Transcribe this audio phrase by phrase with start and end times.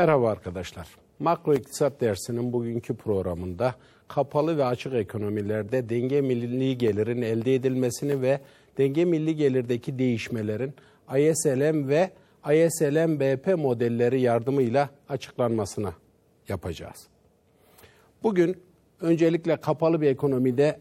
[0.00, 0.88] Merhaba arkadaşlar.
[1.18, 3.74] Makro iktisat dersinin bugünkü programında
[4.08, 8.40] kapalı ve açık ekonomilerde denge milli gelirin elde edilmesini ve
[8.78, 10.74] denge milli gelirdeki değişmelerin
[11.08, 12.10] ISLM ve
[12.44, 15.92] ISLM-BP modelleri yardımıyla açıklanmasını
[16.48, 17.08] yapacağız.
[18.22, 18.56] Bugün
[19.00, 20.80] öncelikle kapalı bir ekonomide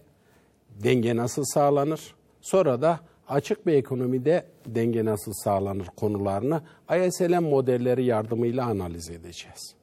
[0.69, 2.15] denge nasıl sağlanır?
[2.41, 2.99] Sonra da
[3.29, 6.61] açık bir ekonomide denge nasıl sağlanır konularını
[7.07, 9.75] ISLM modelleri yardımıyla analiz edeceğiz.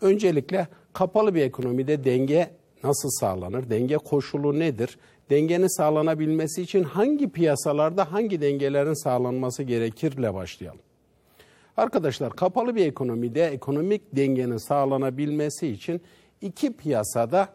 [0.00, 2.50] Öncelikle kapalı bir ekonomide denge
[2.84, 3.70] nasıl sağlanır?
[3.70, 4.98] Denge koşulu nedir?
[5.30, 10.80] Dengenin sağlanabilmesi için hangi piyasalarda hangi dengelerin sağlanması gerekirle başlayalım.
[11.76, 16.00] Arkadaşlar kapalı bir ekonomide ekonomik dengenin sağlanabilmesi için
[16.40, 17.48] iki piyasada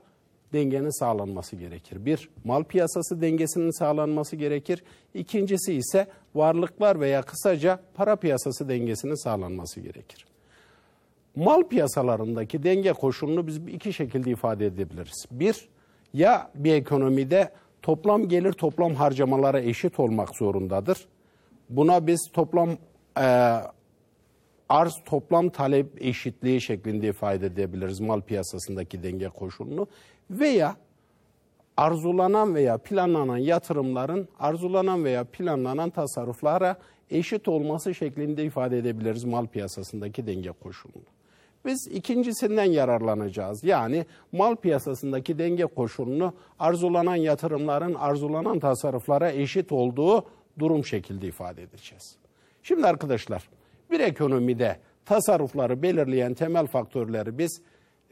[0.56, 2.06] dengenin sağlanması gerekir.
[2.06, 4.84] Bir, mal piyasası dengesinin sağlanması gerekir.
[5.14, 10.26] İkincisi ise varlıklar veya kısaca para piyasası dengesinin sağlanması gerekir.
[11.36, 15.26] Mal piyasalarındaki denge koşulunu biz iki şekilde ifade edebiliriz.
[15.32, 15.68] Bir,
[16.14, 21.06] ya bir ekonomide toplam gelir toplam harcamalara eşit olmak zorundadır.
[21.70, 22.70] Buna biz toplam
[23.20, 23.28] e,
[24.70, 29.88] arz toplam talep eşitliği şeklinde ifade edebiliriz mal piyasasındaki denge koşulunu
[30.30, 30.76] veya
[31.78, 36.78] arzulanan veya planlanan yatırımların arzulanan veya planlanan tasarruflara
[37.10, 41.06] eşit olması şeklinde ifade edebiliriz mal piyasasındaki denge koşulunu.
[41.66, 43.64] Biz ikincisinden yararlanacağız.
[43.64, 50.26] Yani mal piyasasındaki denge koşulunu arzulanan yatırımların arzulanan tasarruflara eşit olduğu
[50.60, 52.18] durum şekilde ifade edeceğiz.
[52.64, 53.50] Şimdi arkadaşlar
[53.92, 57.62] bir ekonomide tasarrufları belirleyen temel faktörleri biz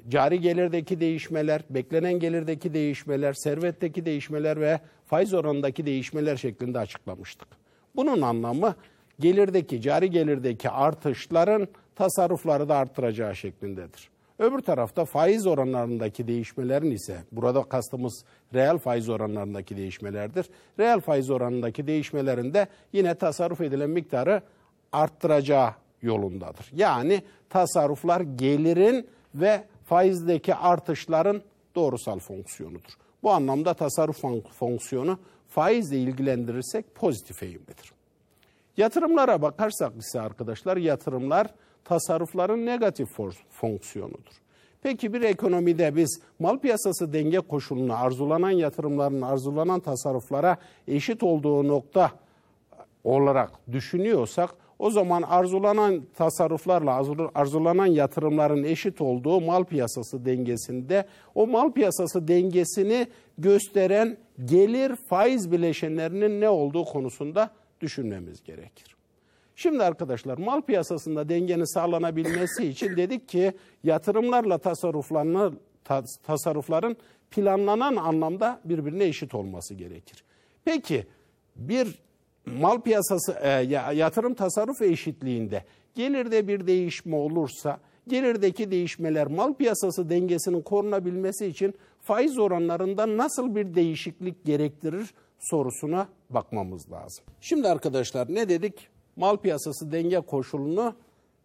[0.09, 7.47] cari gelirdeki değişmeler, beklenen gelirdeki değişmeler, servetteki değişmeler ve faiz oranındaki değişmeler şeklinde açıklamıştık.
[7.95, 8.75] Bunun anlamı
[9.19, 14.09] gelirdeki, cari gelirdeki artışların tasarrufları da arttıracağı şeklindedir.
[14.39, 20.49] Öbür tarafta faiz oranlarındaki değişmelerin ise burada kastımız reel faiz oranlarındaki değişmelerdir.
[20.79, 24.41] Reel faiz oranındaki değişmelerin de yine tasarruf edilen miktarı
[24.91, 25.71] arttıracağı
[26.01, 26.69] yolundadır.
[26.75, 29.63] Yani tasarruflar gelirin ve
[29.93, 31.41] faizdeki artışların
[31.75, 32.93] doğrusal fonksiyonudur.
[33.23, 34.21] Bu anlamda tasarruf
[34.59, 37.93] fonksiyonu faizle ilgilendirirsek pozitif eğimlidir.
[38.77, 41.47] Yatırımlara bakarsak ise arkadaşlar yatırımlar
[41.85, 43.09] tasarrufların negatif
[43.51, 44.41] fonksiyonudur.
[44.81, 52.11] Peki bir ekonomide biz mal piyasası denge koşulunu arzulanan yatırımların arzulanan tasarruflara eşit olduğu nokta
[53.03, 54.49] olarak düşünüyorsak
[54.83, 57.03] o zaman arzulanan tasarruflarla
[57.35, 61.05] arzulanan yatırımların eşit olduğu mal piyasası dengesinde
[61.35, 63.07] o mal piyasası dengesini
[63.37, 67.49] gösteren gelir faiz bileşenlerinin ne olduğu konusunda
[67.81, 68.95] düşünmemiz gerekir.
[69.55, 74.57] Şimdi arkadaşlar mal piyasasında dengenin sağlanabilmesi için dedik ki yatırımlarla
[76.23, 76.97] tasarrufların
[77.31, 80.23] planlanan anlamda birbirine eşit olması gerekir.
[80.65, 81.05] Peki
[81.55, 81.99] bir
[82.45, 83.49] mal piyasası e,
[83.95, 85.63] yatırım tasarruf eşitliğinde
[85.95, 93.75] gelirde bir değişme olursa gelirdeki değişmeler mal piyasası dengesinin korunabilmesi için faiz oranlarında nasıl bir
[93.75, 97.25] değişiklik gerektirir sorusuna bakmamız lazım.
[97.41, 98.87] Şimdi arkadaşlar ne dedik?
[99.15, 100.93] Mal piyasası denge koşulunu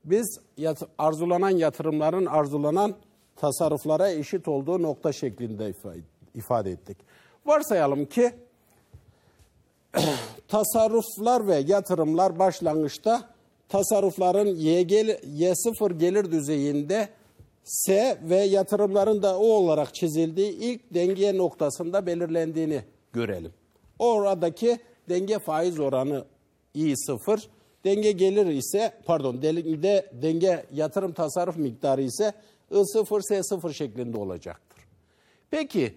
[0.04, 2.94] biz yat arzulanan yatırımların arzulanan
[3.36, 5.72] tasarruflara eşit olduğu nokta şeklinde
[6.34, 6.96] ifade ettik.
[7.46, 8.32] Varsayalım ki
[10.48, 13.28] tasarruflar ve yatırımlar başlangıçta
[13.68, 17.08] tasarrufların Y, Y0 gelir düzeyinde
[17.64, 22.82] S ve yatırımların da O olarak çizildiği ilk denge noktasında belirlendiğini
[23.12, 23.52] görelim.
[23.98, 24.78] Oradaki
[25.08, 26.24] denge faiz oranı
[26.74, 27.46] I0,
[27.84, 32.32] denge gelir ise pardon de, denge yatırım tasarruf miktarı ise
[32.70, 34.78] I0 S0 şeklinde olacaktır.
[35.50, 35.94] Peki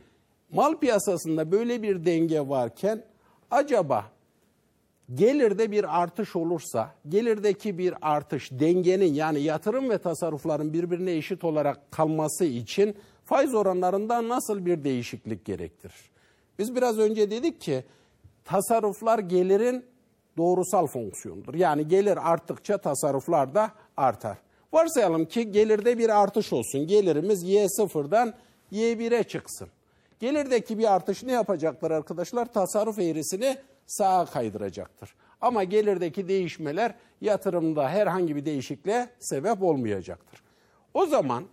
[0.51, 3.03] mal piyasasında böyle bir denge varken
[3.51, 4.05] acaba
[5.13, 11.91] gelirde bir artış olursa, gelirdeki bir artış dengenin yani yatırım ve tasarrufların birbirine eşit olarak
[11.91, 16.11] kalması için faiz oranlarında nasıl bir değişiklik gerektirir?
[16.59, 17.83] Biz biraz önce dedik ki
[18.45, 19.85] tasarruflar gelirin
[20.37, 21.53] doğrusal fonksiyonudur.
[21.53, 24.37] Yani gelir arttıkça tasarruflar da artar.
[24.73, 26.87] Varsayalım ki gelirde bir artış olsun.
[26.87, 28.33] Gelirimiz Y0'dan
[28.71, 29.67] Y1'e çıksın.
[30.19, 32.53] Gelirdeki bir artış ne yapacaklar arkadaşlar?
[32.53, 33.57] Tasarruf eğrisini
[33.91, 35.15] sağa kaydıracaktır.
[35.41, 40.41] Ama gelirdeki değişmeler yatırımda herhangi bir değişikliğe sebep olmayacaktır.
[40.93, 41.43] O zaman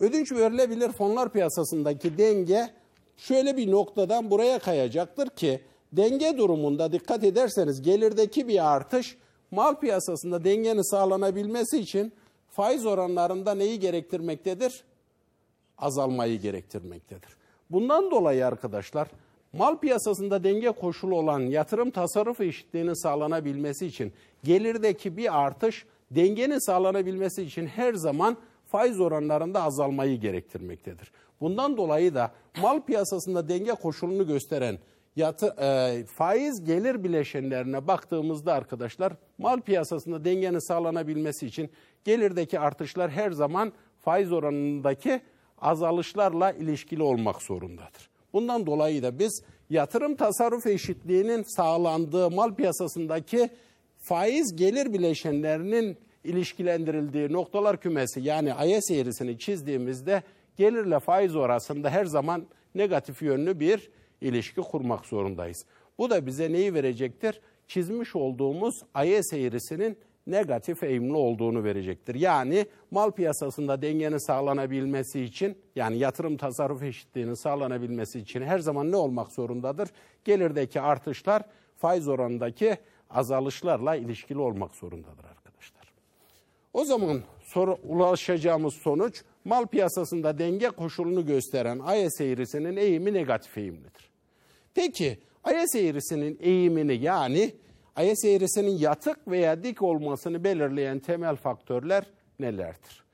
[0.00, 2.70] ödünç verilebilir fonlar piyasasındaki denge
[3.16, 5.60] şöyle bir noktadan buraya kayacaktır ki
[5.92, 9.16] denge durumunda dikkat ederseniz gelirdeki bir artış
[9.50, 12.12] mal piyasasında dengenin sağlanabilmesi için
[12.50, 14.84] faiz oranlarında neyi gerektirmektedir?
[15.78, 17.36] Azalmayı gerektirmektedir.
[17.70, 19.08] Bundan dolayı arkadaşlar
[19.52, 24.12] mal piyasasında denge koşulu olan yatırım tasarruf eşitliğinin sağlanabilmesi için
[24.44, 28.36] gelirdeki bir artış dengenin sağlanabilmesi için her zaman
[28.66, 31.12] faiz oranlarında azalmayı gerektirmektedir.
[31.40, 34.78] Bundan dolayı da mal piyasasında denge koşulunu gösteren
[35.16, 41.70] yatı, e, faiz gelir bileşenlerine baktığımızda arkadaşlar mal piyasasında dengenin sağlanabilmesi için
[42.04, 45.20] gelirdeki artışlar her zaman faiz oranındaki
[45.60, 48.07] azalışlarla ilişkili olmak zorundadır.
[48.32, 53.50] Bundan dolayı da biz yatırım tasarruf eşitliğinin sağlandığı mal piyasasındaki
[53.98, 60.22] faiz gelir bileşenlerinin ilişkilendirildiği noktalar kümesi yani IS eğrisini çizdiğimizde
[60.56, 63.90] gelirle faiz orasında her zaman negatif yönlü bir
[64.20, 65.64] ilişki kurmak zorundayız.
[65.98, 67.40] Bu da bize neyi verecektir?
[67.68, 69.96] Çizmiş olduğumuz IS eğrisinin
[70.30, 72.14] negatif eğimli olduğunu verecektir.
[72.14, 78.96] Yani mal piyasasında dengenin sağlanabilmesi için yani yatırım tasarruf eşitliğinin sağlanabilmesi için her zaman ne
[78.96, 79.88] olmak zorundadır?
[80.24, 81.42] Gelirdeki artışlar
[81.76, 82.76] faiz oranındaki
[83.10, 85.92] azalışlarla ilişkili olmak zorundadır arkadaşlar.
[86.72, 94.10] O zaman sonra ulaşacağımız sonuç mal piyasasında denge koşulunu gösteren IS eğrisinin eğimi negatif eğimlidir.
[94.74, 97.52] Peki IS eğrisinin eğimini yani
[98.02, 102.04] IS eğrisinin yatık veya dik olmasını belirleyen temel faktörler
[102.38, 103.04] nelerdir?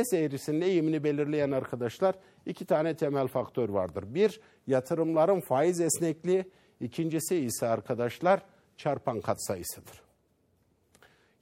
[0.00, 2.14] IS eğrisinin eğimini belirleyen arkadaşlar
[2.46, 4.04] iki tane temel faktör vardır.
[4.14, 6.44] Bir, yatırımların faiz esnekliği.
[6.80, 8.42] İkincisi ise arkadaşlar
[8.76, 10.02] çarpan katsayısıdır.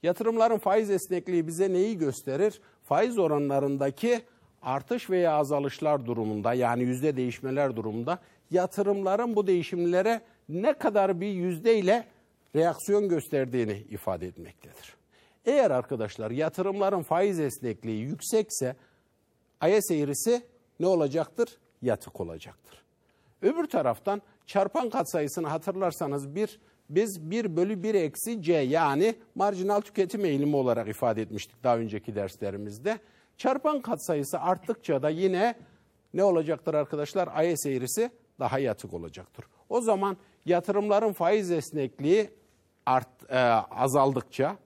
[0.03, 2.61] Yatırımların faiz esnekliği bize neyi gösterir?
[2.83, 4.21] Faiz oranlarındaki
[4.61, 8.19] artış veya azalışlar durumunda yani yüzde değişmeler durumunda
[8.51, 12.05] yatırımların bu değişimlere ne kadar bir yüzdeyle
[12.55, 14.95] reaksiyon gösterdiğini ifade etmektedir.
[15.45, 18.75] Eğer arkadaşlar yatırımların faiz esnekliği yüksekse
[19.67, 20.41] IS eğrisi
[20.79, 21.57] ne olacaktır?
[21.81, 22.83] Yatık olacaktır.
[23.41, 26.59] Öbür taraftan çarpan katsayısını hatırlarsanız bir
[26.89, 32.15] biz 1 bölü 1 eksi C yani marjinal tüketim eğilimi olarak ifade etmiştik daha önceki
[32.15, 32.99] derslerimizde.
[33.37, 35.55] Çarpan katsayısı arttıkça da yine
[36.13, 37.43] ne olacaktır arkadaşlar?
[37.45, 39.45] IS eğrisi daha yatık olacaktır.
[39.69, 42.29] O zaman yatırımların faiz esnekliği
[42.85, 43.37] art, e,
[43.71, 44.57] azaldıkça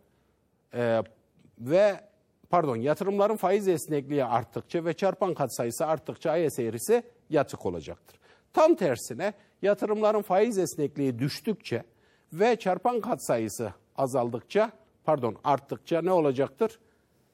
[0.74, 1.04] e,
[1.60, 2.00] ve
[2.50, 8.20] pardon yatırımların faiz esnekliği arttıkça ve çarpan katsayısı arttıkça IS eğrisi yatık olacaktır.
[8.54, 11.84] Tam tersine yatırımların faiz esnekliği düştükçe
[12.34, 14.72] ve çarpan katsayısı azaldıkça
[15.04, 16.80] pardon arttıkça ne olacaktır?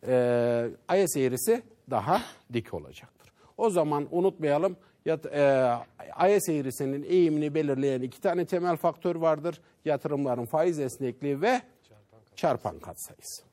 [0.07, 0.69] Ee,
[1.03, 2.21] IS eğrisi daha
[2.53, 3.31] dik olacaktır.
[3.57, 5.73] O zaman unutmayalım yat, e,
[6.35, 9.61] IS eğrisinin eğimini belirleyen iki tane temel faktör vardır.
[9.85, 11.61] Yatırımların faiz esnekliği ve
[12.35, 13.43] çarpan katsayısı.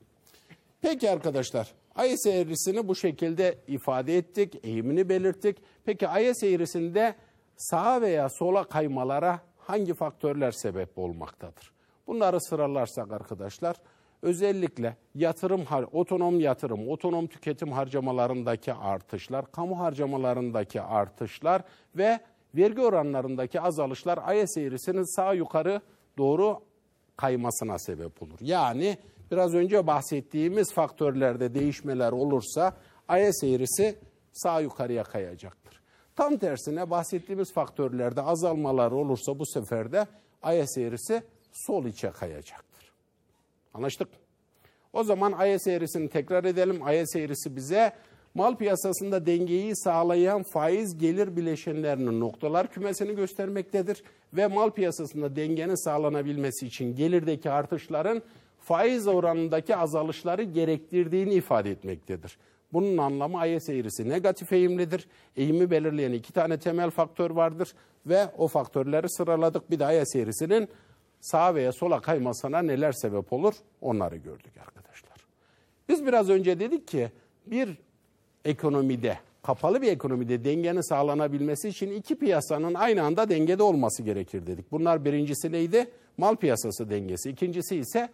[0.82, 1.75] Peki arkadaşlar
[2.06, 5.56] IS eğrisini bu şekilde ifade ettik, eğimini belirttik.
[5.84, 7.14] Peki IS eğrisinde
[7.56, 11.72] sağa veya sola kaymalara hangi faktörler sebep olmaktadır?
[12.06, 13.76] Bunları sıralarsak arkadaşlar
[14.26, 21.62] özellikle yatırım, otonom yatırım, otonom tüketim harcamalarındaki artışlar, kamu harcamalarındaki artışlar
[21.97, 22.21] ve
[22.54, 25.80] vergi oranlarındaki azalışlar IS eğrisinin sağ yukarı
[26.18, 26.61] doğru
[27.16, 28.38] kaymasına sebep olur.
[28.40, 28.99] Yani
[29.30, 32.76] biraz önce bahsettiğimiz faktörlerde değişmeler olursa
[33.11, 33.99] IS eğrisi
[34.33, 35.80] sağ yukarıya kayacaktır.
[36.16, 40.06] Tam tersine bahsettiğimiz faktörlerde azalmalar olursa bu sefer de
[40.62, 42.65] IS eğrisi sol içe kayacaktır.
[43.76, 44.09] Anlaştık.
[44.92, 46.76] O zaman IS eğrisini tekrar edelim.
[47.02, 47.92] IS eğrisi bize
[48.35, 54.02] mal piyasasında dengeyi sağlayan faiz gelir bileşenlerinin noktalar kümesini göstermektedir
[54.33, 58.23] ve mal piyasasında dengenin sağlanabilmesi için gelirdeki artışların
[58.61, 62.38] faiz oranındaki azalışları gerektirdiğini ifade etmektedir.
[62.73, 65.09] Bunun anlamı IS eğrisi negatif eğimlidir.
[65.37, 67.73] Eğimi belirleyen iki tane temel faktör vardır
[68.06, 69.71] ve o faktörleri sıraladık.
[69.71, 70.68] Bir de IS eğrisinin
[71.20, 75.26] sağa veya sola kaymasına neler sebep olur onları gördük arkadaşlar.
[75.88, 77.11] Biz biraz önce dedik ki
[77.46, 77.78] bir
[78.44, 84.73] ekonomide, kapalı bir ekonomide dengenin sağlanabilmesi için iki piyasanın aynı anda dengede olması gerekir dedik.
[84.73, 85.90] Bunlar birincisi neydi?
[86.16, 87.30] Mal piyasası dengesi.
[87.30, 88.08] İkincisi ise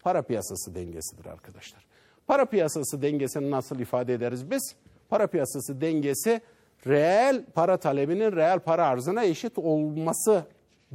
[0.00, 1.86] para piyasası dengesidir arkadaşlar.
[2.26, 4.74] Para piyasası dengesini nasıl ifade ederiz biz?
[5.08, 6.40] Para piyasası dengesi
[6.86, 10.44] reel para talebinin reel para arzına eşit olması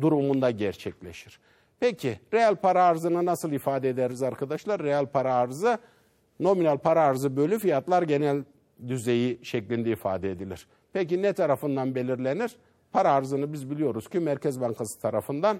[0.01, 1.39] durumunda gerçekleşir.
[1.83, 4.83] Peki reel para arzını nasıl ifade ederiz arkadaşlar?
[4.83, 5.77] Reel para arzı
[6.39, 8.43] nominal para arzı bölü fiyatlar genel
[8.87, 10.67] düzeyi şeklinde ifade edilir.
[10.93, 12.55] Peki ne tarafından belirlenir?
[12.91, 15.59] Para arzını biz biliyoruz ki Merkez Bankası tarafından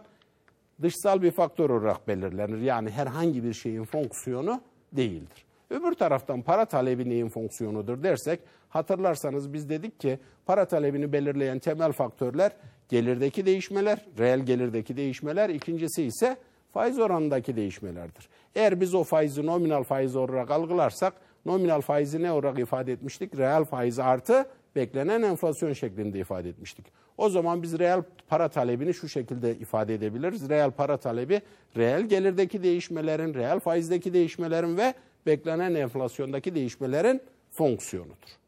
[0.81, 2.61] dışsal bir faktör olarak belirlenir.
[2.61, 4.61] Yani herhangi bir şeyin fonksiyonu
[4.91, 5.45] değildir.
[5.69, 8.39] Öbür taraftan para talebi neyin fonksiyonudur dersek
[8.69, 12.51] hatırlarsanız biz dedik ki para talebini belirleyen temel faktörler
[12.93, 16.37] gelirdeki değişmeler, reel gelirdeki değişmeler, ikincisi ise
[16.73, 18.29] faiz oranındaki değişmelerdir.
[18.55, 21.13] Eğer biz o faizi nominal faiz olarak algılarsak
[21.45, 23.37] nominal faizi ne olarak ifade etmiştik?
[23.37, 24.45] Reel faiz artı
[24.75, 26.85] beklenen enflasyon şeklinde ifade etmiştik.
[27.17, 30.49] O zaman biz reel para talebini şu şekilde ifade edebiliriz.
[30.49, 31.41] Reel para talebi
[31.77, 34.93] reel gelirdeki değişmelerin, reel faizdeki değişmelerin ve
[35.25, 37.21] beklenen enflasyondaki değişmelerin
[37.51, 38.42] fonksiyonudur.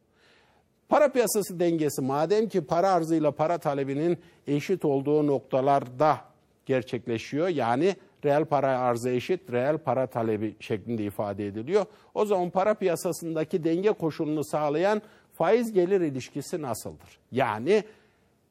[0.89, 6.17] Para piyasası dengesi madem ki para arzıyla para talebinin eşit olduğu noktalarda
[6.65, 7.47] gerçekleşiyor.
[7.47, 11.85] Yani reel para arzı eşit, reel para talebi şeklinde ifade ediliyor.
[12.13, 15.01] O zaman para piyasasındaki denge koşulunu sağlayan
[15.33, 17.19] faiz gelir ilişkisi nasıldır?
[17.31, 17.83] Yani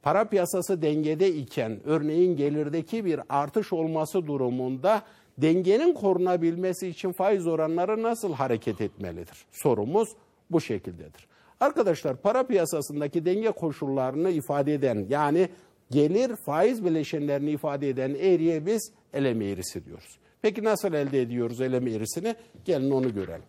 [0.03, 5.03] para piyasası dengede iken örneğin gelirdeki bir artış olması durumunda
[5.39, 9.45] dengenin korunabilmesi için faiz oranları nasıl hareket etmelidir?
[9.53, 10.09] Sorumuz
[10.51, 11.34] bu şekildedir.
[11.65, 15.49] Arkadaşlar para piyasasındaki denge koşullarını ifade eden yani
[15.91, 20.19] gelir faiz bileşenlerini ifade eden eğriye biz eleme eğrisi diyoruz.
[20.43, 22.35] Peki nasıl elde ediyoruz eleme eğrisini?
[22.65, 23.45] Gelin onu görelim.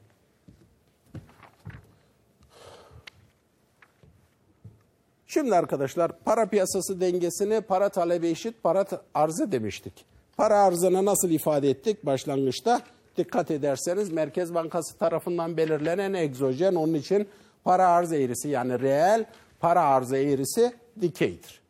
[5.27, 10.05] Şimdi arkadaşlar para piyasası dengesini para talebi eşit para arzı demiştik.
[10.38, 12.81] Para arzını nasıl ifade ettik başlangıçta?
[13.17, 17.27] Dikkat ederseniz Merkez Bankası tarafından belirlenen egzojen onun için
[17.65, 19.25] para arz eğrisi yani reel
[19.60, 21.62] para arzı eğrisi dikeydir.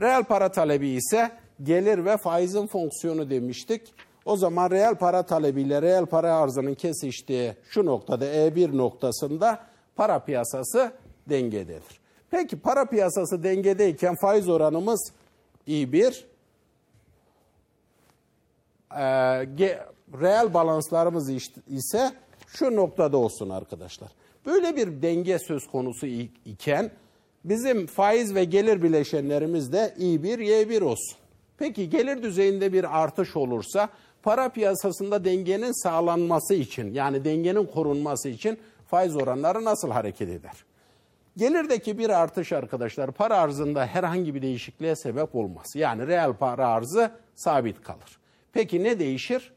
[0.00, 1.30] Reel para talebi ise
[1.62, 3.94] gelir ve faizin fonksiyonu demiştik.
[4.24, 9.58] O zaman reel para talebiyle reel para arzının kesiştiği şu noktada E1 noktasında
[9.96, 10.92] para piyasası
[11.28, 12.00] dengededir.
[12.30, 15.12] Peki para piyasası dengedeyken faiz oranımız
[15.68, 16.24] i1,
[18.90, 19.04] e,
[20.20, 21.30] reel balanslarımız
[21.68, 22.12] ise
[22.46, 24.10] şu noktada olsun arkadaşlar.
[24.46, 26.06] Böyle bir denge söz konusu
[26.44, 26.90] iken
[27.44, 31.16] bizim faiz ve gelir bileşenlerimiz de i1, y1 olsun.
[31.58, 33.88] Peki gelir düzeyinde bir artış olursa
[34.22, 40.64] para piyasasında dengenin sağlanması için yani dengenin korunması için faiz oranları nasıl hareket eder?
[41.36, 45.66] Gelirdeki bir artış arkadaşlar para arzında herhangi bir değişikliğe sebep olmaz.
[45.74, 48.18] Yani reel para arzı sabit kalır.
[48.52, 49.52] Peki ne değişir?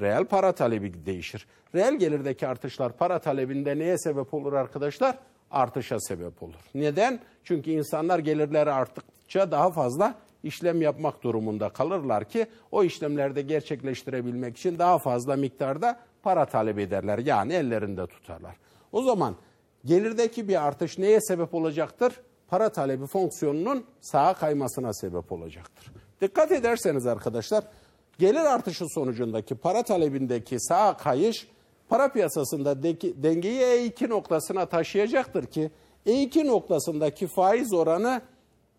[0.00, 1.46] Reel para talebi değişir.
[1.74, 5.18] Reel gelirdeki artışlar para talebinde neye sebep olur arkadaşlar?
[5.50, 6.60] Artışa sebep olur.
[6.74, 7.20] Neden?
[7.44, 14.78] Çünkü insanlar gelirleri arttıkça daha fazla işlem yapmak durumunda kalırlar ki o işlemlerde gerçekleştirebilmek için
[14.78, 17.18] daha fazla miktarda para talep ederler.
[17.18, 18.56] Yani ellerinde tutarlar.
[18.92, 19.36] O zaman
[19.84, 22.12] gelirdeki bir artış neye sebep olacaktır?
[22.48, 25.92] Para talebi fonksiyonunun sağa kaymasına sebep olacaktır.
[26.20, 27.64] Dikkat ederseniz arkadaşlar
[28.18, 31.48] gelir artışı sonucundaki para talebindeki sağa kayış
[31.88, 32.82] para piyasasında
[33.22, 35.70] dengeyi E2 noktasına taşıyacaktır ki
[36.06, 38.22] E2 noktasındaki faiz oranı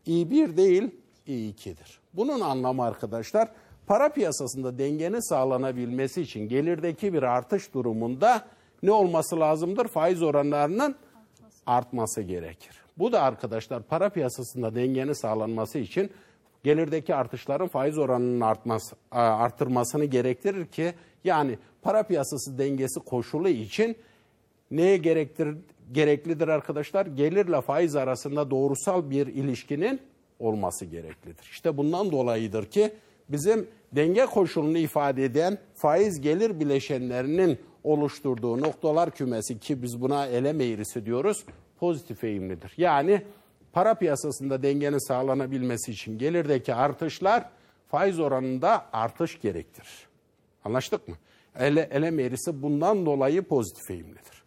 [0.08, 0.92] I1 değil
[1.28, 2.00] I2'dir.
[2.14, 3.50] Bunun anlamı arkadaşlar
[3.88, 8.42] para piyasasında dengenin sağlanabilmesi için gelirdeki bir artış durumunda
[8.84, 9.88] ne olması lazımdır?
[9.88, 10.96] Faiz oranlarının
[11.66, 12.82] artması gerekir.
[12.98, 16.12] Bu da arkadaşlar para piyasasında dengenin sağlanması için
[16.68, 20.94] gelirdeki artışların faiz oranının artması, arttırmasını gerektirir ki
[21.24, 23.98] yani para piyasası dengesi koşulu için
[24.72, 25.56] neye gerektir,
[25.92, 27.06] gereklidir arkadaşlar?
[27.06, 30.00] Gelirle faiz arasında doğrusal bir ilişkinin
[30.40, 31.50] olması gereklidir.
[31.52, 32.94] İşte bundan dolayıdır ki
[33.30, 40.66] bizim denge koşulunu ifade eden faiz gelir bileşenlerinin oluşturduğu noktalar kümesi ki biz buna eleme
[40.66, 41.46] eğrisi diyoruz
[41.80, 42.74] pozitif eğimlidir.
[42.78, 43.22] Yani
[43.78, 47.50] para piyasasında dengenin sağlanabilmesi için gelirdeki artışlar
[47.88, 50.08] faiz oranında artış gerektirir.
[50.64, 51.16] Anlaştık mı?
[51.60, 54.44] Ele, elem eğrisi bundan dolayı pozitif eğimlidir.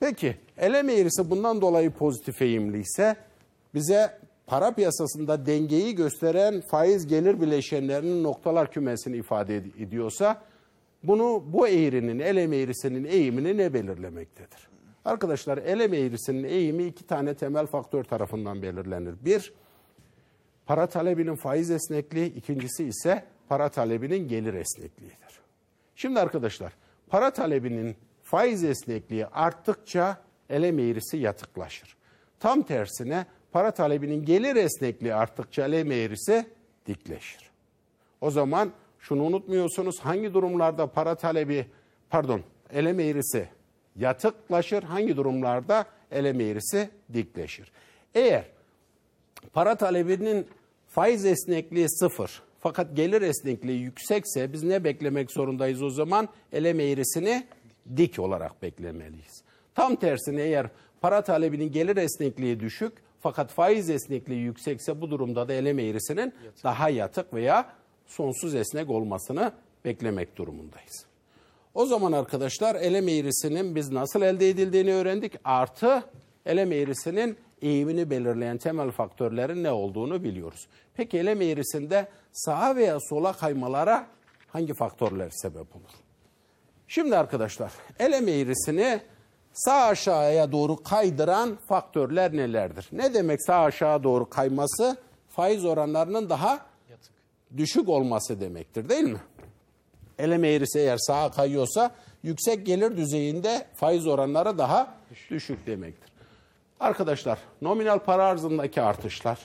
[0.00, 3.16] Peki elem eğrisi bundan dolayı pozitif eğimli ise
[3.74, 10.42] bize para piyasasında dengeyi gösteren faiz gelir bileşenlerinin noktalar kümesini ifade ediyorsa
[11.02, 14.69] bunu bu eğrinin elem eğrisinin eğimini ne belirlemektedir?
[15.04, 19.14] Arkadaşlar elem eğrisinin eğimi iki tane temel faktör tarafından belirlenir.
[19.24, 19.52] Bir,
[20.66, 25.40] para talebinin faiz esnekliği, ikincisi ise para talebinin gelir esnekliğidir.
[25.94, 26.72] Şimdi arkadaşlar
[27.08, 31.96] para talebinin faiz esnekliği arttıkça elem eğrisi yatıklaşır.
[32.40, 36.46] Tam tersine para talebinin gelir esnekliği arttıkça elem eğrisi
[36.86, 37.50] dikleşir.
[38.20, 41.66] O zaman şunu unutmuyorsunuz hangi durumlarda para talebi
[42.10, 42.40] pardon
[42.72, 43.48] elem eğrisi
[44.00, 44.82] yatıklaşır.
[44.82, 47.72] Hangi durumlarda eleme eğrisi dikleşir.
[48.14, 48.44] Eğer
[49.52, 50.46] para talebinin
[50.88, 56.28] faiz esnekliği sıfır fakat gelir esnekliği yüksekse biz ne beklemek zorundayız o zaman?
[56.52, 57.46] Eleme eğrisini
[57.96, 59.42] dik olarak beklemeliyiz.
[59.74, 60.66] Tam tersine eğer
[61.00, 66.90] para talebinin gelir esnekliği düşük fakat faiz esnekliği yüksekse bu durumda da eleme eğrisinin daha
[66.90, 67.72] yatık veya
[68.06, 69.52] sonsuz esnek olmasını
[69.84, 71.09] beklemek durumundayız.
[71.74, 75.32] O zaman arkadaşlar eleme eğrisinin biz nasıl elde edildiğini öğrendik.
[75.44, 76.02] Artı
[76.46, 80.66] eleme eğrisinin eğimini belirleyen temel faktörlerin ne olduğunu biliyoruz.
[80.94, 84.06] Peki eleme eğrisinde sağa veya sola kaymalara
[84.48, 85.90] hangi faktörler sebep olur?
[86.88, 89.00] Şimdi arkadaşlar eleme eğrisini
[89.52, 92.88] sağ aşağıya doğru kaydıran faktörler nelerdir?
[92.92, 94.96] Ne demek sağ aşağı doğru kayması?
[95.28, 96.66] Faiz oranlarının daha
[97.56, 99.20] düşük olması demektir değil mi?
[100.20, 101.90] Eleme eğrisi eğer sağa kayıyorsa
[102.22, 104.94] yüksek gelir düzeyinde faiz oranları daha
[105.30, 106.10] düşük demektir.
[106.80, 109.38] Arkadaşlar nominal para arzındaki artışlar,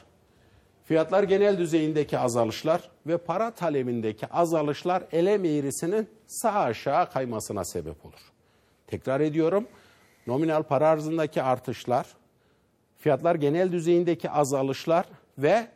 [0.85, 8.31] fiyatlar genel düzeyindeki azalışlar ve para talebindeki azalışlar eleme eğrisinin sağ aşağı kaymasına sebep olur.
[8.87, 9.67] Tekrar ediyorum
[10.27, 12.07] nominal para arzındaki artışlar,
[12.97, 15.05] fiyatlar genel düzeyindeki azalışlar
[15.37, 15.67] ve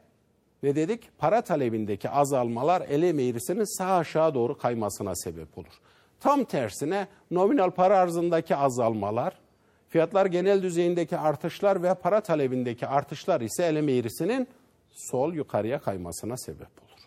[0.64, 5.80] ve dedik para talebindeki azalmalar elem eğrisinin sağ aşağı doğru kaymasına sebep olur.
[6.20, 9.34] Tam tersine nominal para arzındaki azalmalar,
[9.90, 14.48] fiyatlar genel düzeyindeki artışlar ve para talebindeki artışlar ise elem eğrisinin
[14.90, 17.00] sol yukarıya kaymasına sebep olur.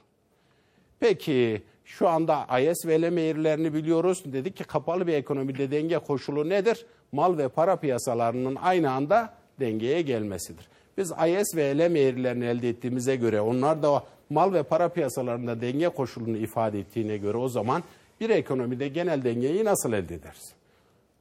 [1.01, 4.23] Peki şu anda IS ve elem eğrilerini biliyoruz.
[4.25, 6.87] Dedik ki kapalı bir ekonomide denge koşulu nedir?
[7.13, 10.69] Mal ve para piyasalarının aynı anda dengeye gelmesidir.
[10.99, 15.89] Biz IS ve LM eğrilerini elde ettiğimize göre onlar da mal ve para piyasalarında denge
[15.89, 17.83] koşulunu ifade ettiğine göre o zaman
[18.21, 20.53] bir ekonomide genel dengeyi nasıl elde ederiz?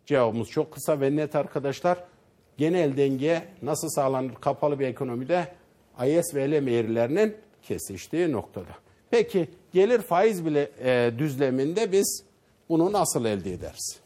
[0.06, 2.04] Cevabımız çok kısa ve net arkadaşlar.
[2.58, 5.48] Genel denge nasıl sağlanır kapalı bir ekonomide?
[6.06, 8.72] IS ve LM eğrilerinin kesiştiği noktada.
[9.12, 12.24] Peki gelir faiz bile e, düzleminde biz
[12.70, 14.00] bunu nasıl elde ederiz?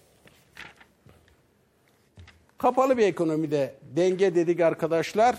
[2.57, 5.35] Kapalı bir ekonomide denge dedik arkadaşlar.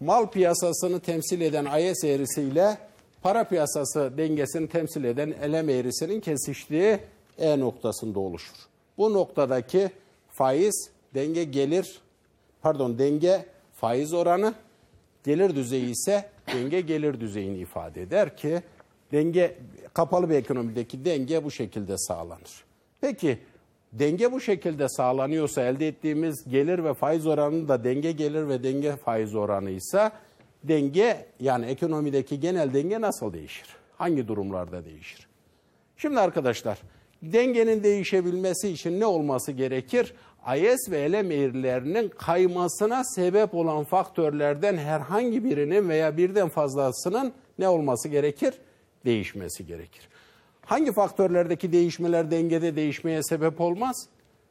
[0.00, 2.78] Mal piyasasını temsil eden IS eğrisiyle
[3.22, 6.98] para piyasası dengesini temsil eden elem eğrisinin kesiştiği
[7.38, 8.56] E noktasında oluşur.
[8.98, 9.90] Bu noktadaki
[10.28, 12.00] faiz denge gelir
[12.62, 14.54] pardon denge faiz oranı
[15.24, 18.62] gelir düzeyi ise denge gelir düzeyini ifade eder ki
[19.12, 19.58] denge
[19.94, 22.64] kapalı bir ekonomideki denge bu şekilde sağlanır.
[23.00, 23.38] Peki
[23.92, 28.96] denge bu şekilde sağlanıyorsa elde ettiğimiz gelir ve faiz oranı da denge gelir ve denge
[28.96, 30.10] faiz oranı ise
[30.64, 33.66] denge yani ekonomideki genel denge nasıl değişir?
[33.98, 35.28] Hangi durumlarda değişir?
[35.96, 36.78] Şimdi arkadaşlar
[37.22, 40.14] dengenin değişebilmesi için ne olması gerekir?
[40.56, 48.08] IS ve elem eğrilerinin kaymasına sebep olan faktörlerden herhangi birinin veya birden fazlasının ne olması
[48.08, 48.54] gerekir?
[49.04, 50.08] Değişmesi gerekir.
[50.68, 54.08] Hangi faktörlerdeki değişmeler dengede değişmeye sebep olmaz?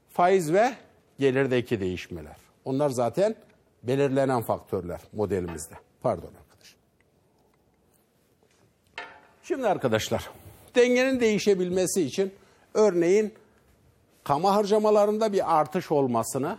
[0.10, 0.74] Faiz ve
[1.20, 2.36] gelirdeki değişmeler.
[2.66, 3.36] Onlar zaten
[3.84, 5.74] belirlenen faktörler modelimizde.
[6.02, 6.76] Pardon arkadaş.
[9.44, 10.30] Şimdi arkadaşlar
[10.76, 12.34] dengenin değişebilmesi için
[12.74, 13.34] örneğin
[14.24, 16.58] kamu harcamalarında bir artış olmasını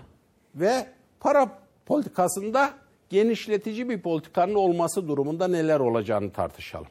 [0.54, 0.86] ve
[1.20, 2.74] para politikasında
[3.10, 6.88] genişletici bir politikanın olması durumunda neler olacağını tartışalım.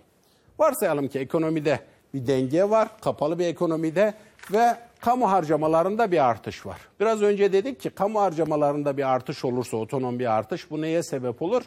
[0.60, 1.80] Varsayalım ki ekonomide
[2.17, 4.13] bir denge var kapalı bir ekonomide
[4.51, 6.80] ve kamu harcamalarında bir artış var.
[6.99, 11.41] Biraz önce dedik ki kamu harcamalarında bir artış olursa otonom bir artış bu neye sebep
[11.41, 11.63] olur?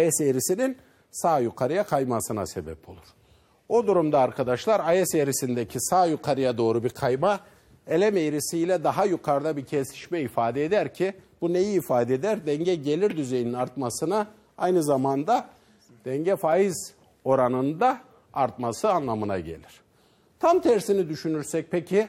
[0.00, 0.76] IS eğrisinin
[1.10, 3.04] sağ yukarıya kaymasına sebep olur.
[3.68, 7.40] O durumda arkadaşlar IS eğrisindeki sağ yukarıya doğru bir kayma
[7.86, 12.46] elem eğrisiyle daha yukarıda bir kesişme ifade eder ki bu neyi ifade eder?
[12.46, 14.26] Denge gelir düzeyinin artmasına
[14.58, 15.46] aynı zamanda
[16.04, 16.92] denge faiz
[17.24, 18.00] oranında
[18.32, 19.80] artması anlamına gelir.
[20.40, 22.08] Tam tersini düşünürsek peki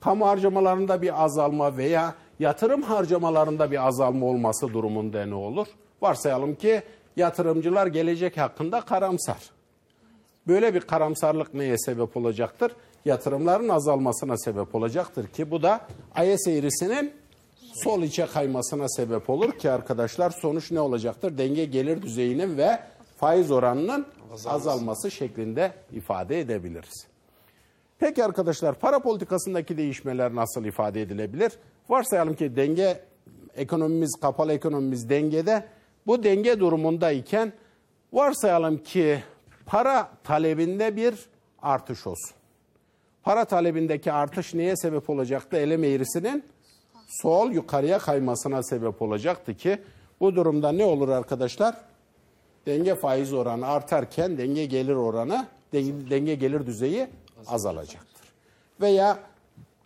[0.00, 5.66] kamu harcamalarında bir azalma veya yatırım harcamalarında bir azalma olması durumunda ne olur?
[6.02, 6.82] Varsayalım ki
[7.16, 9.38] yatırımcılar gelecek hakkında karamsar.
[10.46, 12.72] Böyle bir karamsarlık neye sebep olacaktır?
[13.04, 15.80] Yatırımların azalmasına sebep olacaktır ki bu da
[16.24, 17.12] IS eğrisinin
[17.74, 21.38] sol içe kaymasına sebep olur ki arkadaşlar sonuç ne olacaktır?
[21.38, 22.80] Denge gelir düzeyinin ve
[23.16, 27.06] faiz oranının azalması, azalması şeklinde ifade edebiliriz.
[27.98, 31.52] Peki arkadaşlar para politikasındaki değişmeler nasıl ifade edilebilir?
[31.88, 33.00] Varsayalım ki denge
[33.56, 35.64] ekonomimiz, kapalı ekonomimiz dengede.
[36.06, 37.52] Bu denge durumundayken
[38.12, 39.22] varsayalım ki
[39.66, 41.14] para talebinde bir
[41.62, 42.36] artış olsun.
[43.22, 45.56] Para talebindeki artış neye sebep olacaktı?
[45.56, 46.44] Elem eğrisinin
[47.08, 49.78] sol yukarıya kaymasına sebep olacaktı ki
[50.20, 51.74] bu durumda ne olur arkadaşlar?
[52.66, 57.08] Denge faiz oranı artarken denge gelir oranı, denge gelir düzeyi
[57.46, 58.28] azalacaktır.
[58.80, 59.18] Veya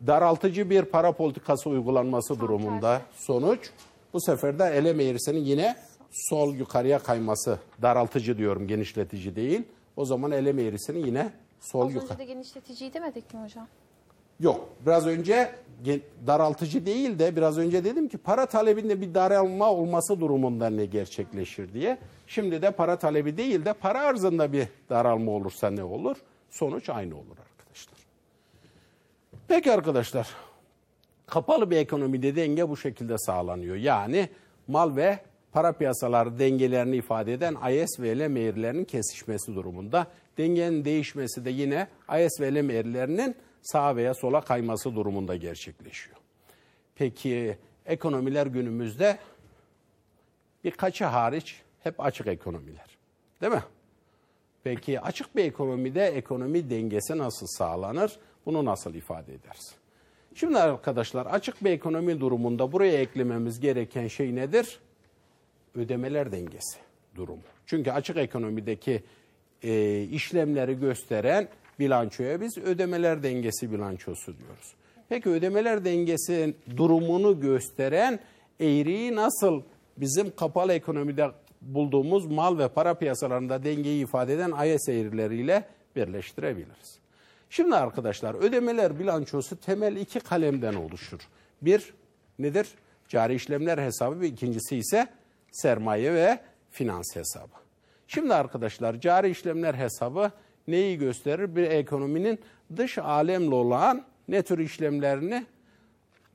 [0.07, 3.71] daraltıcı bir para politikası uygulanması durumunda sonuç
[4.13, 5.77] bu sefer de elem eğrisinin yine
[6.11, 9.63] sol yukarıya kayması daraltıcı diyorum genişletici değil.
[9.97, 12.11] O zaman elem eğrisinin yine sol Az yukarı.
[12.13, 13.67] önce de genişleticiyi demedik mi hocam?
[14.41, 14.69] Yok.
[14.87, 15.53] Biraz önce
[16.27, 21.73] daraltıcı değil de biraz önce dedim ki para talebinde bir daralma olması durumunda ne gerçekleşir
[21.75, 21.99] diye.
[22.27, 26.17] Şimdi de para talebi değil de para arzında bir daralma olursa ne olur?
[26.53, 27.99] Sonuç aynı olur arkadaşlar.
[29.49, 30.29] Peki arkadaşlar.
[31.27, 33.77] Kapalı bir ekonomide denge bu şekilde sağlanıyor.
[33.77, 34.29] Yani
[34.69, 35.19] mal ve
[35.53, 40.07] para piyasaları dengelerini ifade eden IS ve LM eğrilerinin kesişmesi durumunda.
[40.39, 41.89] Dengenin değişmesi de yine
[42.21, 46.17] IS ve LM eğrilerinin sağa veya sola kayması durumunda gerçekleşiyor.
[46.95, 49.19] Peki ekonomiler günümüzde
[50.65, 52.99] birkaçı hariç hep açık ekonomiler.
[53.41, 53.63] Değil mi?
[54.65, 58.19] Peki açık bir ekonomide ekonomi dengesi nasıl sağlanır?
[58.47, 59.75] Bunu nasıl ifade ederiz?
[60.35, 64.79] Şimdi arkadaşlar açık bir ekonomi durumunda buraya eklememiz gereken şey nedir?
[65.75, 66.79] Ödemeler dengesi
[67.15, 67.43] durumu.
[67.67, 69.03] Çünkü açık ekonomideki
[69.63, 71.49] e, işlemleri gösteren
[71.79, 74.75] bilançoya biz ödemeler dengesi bilançosu diyoruz.
[75.09, 78.21] Peki ödemeler dengesi durumunu gösteren
[78.61, 79.63] eğriyi nasıl
[79.97, 81.31] bizim kapalı ekonomide
[81.63, 85.65] bulduğumuz mal ve para piyasalarında dengeyi ifade eden IS eğrileriyle
[85.97, 86.99] birleştirebiliriz.
[87.51, 91.21] Şimdi arkadaşlar ödemeler bilançosu temel iki kalemden oluşur.
[91.63, 91.95] Bir
[92.39, 92.69] nedir?
[93.09, 95.07] Cari işlemler hesabı ve ikincisi ise
[95.51, 97.57] sermaye ve finans hesabı.
[98.07, 100.31] Şimdi arkadaşlar cari işlemler hesabı
[100.69, 101.57] neyi gösterir?
[101.57, 102.39] Bir ekonominin
[102.77, 105.47] dış alemle olan ne tür işlemlerini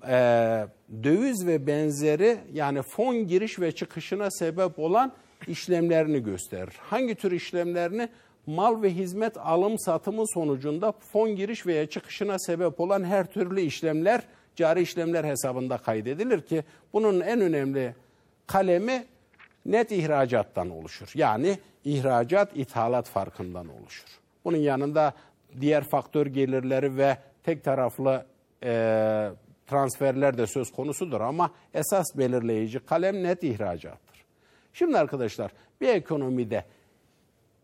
[0.08, 0.68] e,
[1.04, 5.12] döviz ve benzeri yani fon giriş ve çıkışına sebep olan
[5.48, 6.74] işlemlerini gösterir.
[6.80, 8.10] Hangi tür işlemlerini?
[8.48, 14.22] Mal ve hizmet alım satımı sonucunda fon giriş veya çıkışına sebep olan her türlü işlemler
[14.56, 17.96] cari işlemler hesabında kaydedilir ki bunun en önemli
[18.48, 19.06] kalemi
[19.66, 21.12] net ihracattan oluşur.
[21.16, 24.08] Yani ihracat ithalat farkından oluşur.
[24.46, 25.14] Bunun yanında
[25.62, 28.26] diğer faktör gelirleri ve tek taraflı
[28.64, 29.30] e,
[29.68, 34.26] transferler de söz konusudur ama esas belirleyici kalem net ihracattır.
[34.74, 35.52] Şimdi arkadaşlar
[35.82, 36.66] bir ekonomide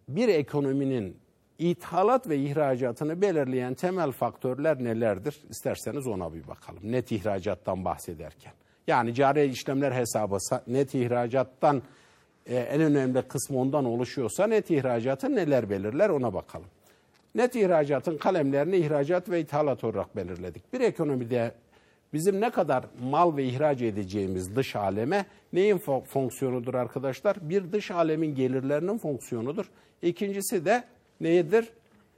[0.10, 1.18] bir ekonominin
[1.60, 5.39] ithalat ve ihracatını belirleyen temel faktörler nelerdir?
[5.50, 6.92] İsterseniz ona bir bakalım.
[6.92, 8.54] Net ihracattan bahsederken.
[8.88, 10.38] Yani cari işlemler hesabı
[10.68, 11.82] net ihracattan
[12.46, 16.68] e, en önemli kısmı ondan oluşuyorsa net ihracatı neler belirler ona bakalım.
[17.36, 20.74] Net ihracatın kalemlerini ihracat ve ithalat olarak belirledik.
[20.74, 21.52] Bir ekonomide
[22.13, 27.38] bizim ne kadar mal ve ihraç edeceğimiz dış aleme neyin fonksiyonudur arkadaşlar?
[27.41, 29.69] Bir dış alemin gelirlerinin fonksiyonudur.
[30.02, 30.84] İkincisi de
[31.21, 31.69] nedir?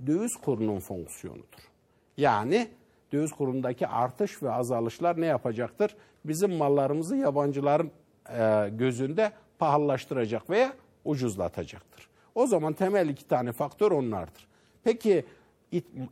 [0.07, 1.69] Döviz kurunun fonksiyonudur.
[2.17, 2.67] Yani
[3.13, 5.95] döviz kurundaki artış ve azalışlar ne yapacaktır?
[6.25, 7.91] Bizim mallarımızı yabancıların
[8.37, 10.73] e, gözünde pahalılaştıracak veya
[11.05, 12.09] ucuzlatacaktır.
[12.35, 14.47] O zaman temel iki tane faktör onlardır.
[14.83, 15.25] Peki